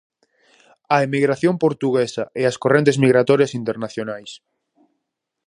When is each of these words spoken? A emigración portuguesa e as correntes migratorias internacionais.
A 0.95 0.97
emigración 1.07 1.55
portuguesa 1.63 2.23
e 2.39 2.41
as 2.49 2.59
correntes 2.63 2.99
migratorias 3.03 3.55
internacionais. 3.61 4.31